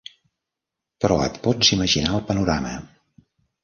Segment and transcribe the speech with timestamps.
[1.05, 2.77] Però et pots imaginar el panorama.